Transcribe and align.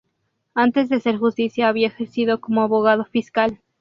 Antes 0.55 0.89
de 0.89 0.99
ser 0.99 1.17
Justicia 1.19 1.67
había 1.69 1.85
ejercido 1.89 2.41
como 2.41 2.63
abogado 2.63 3.05
fiscal. 3.05 3.59